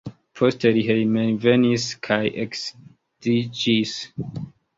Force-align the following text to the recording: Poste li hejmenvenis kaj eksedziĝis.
Poste 0.39 0.69
li 0.77 0.81
hejmenvenis 0.87 1.85
kaj 2.09 2.17
eksedziĝis. 2.45 3.95